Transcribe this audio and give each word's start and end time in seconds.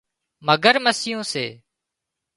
مگرمسيون 0.47 1.21
سي 1.31 1.45